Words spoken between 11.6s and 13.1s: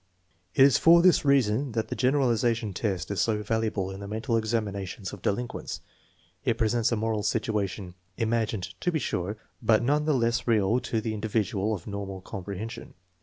of normal comprehension.